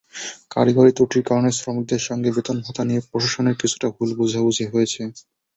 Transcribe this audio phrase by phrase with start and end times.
[0.51, 5.01] কারিগরি ত্রুটির কারণে শ্রমিকদের সঙ্গে বেতন-ভাতা নিয়ে প্রশাসনের কিছুটা ভুল বোঝাবুঝি হয়েছে।